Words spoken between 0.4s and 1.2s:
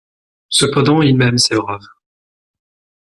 Cependant ils